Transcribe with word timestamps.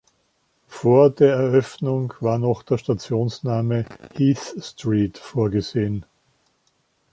Vor 0.67 1.11
der 1.11 1.35
Eröffnung 1.35 2.11
war 2.21 2.39
noch 2.39 2.63
der 2.63 2.79
Stationsname 2.79 3.85
Heath 4.15 4.55
Street 4.63 5.19
vorgesehen. 5.19 6.05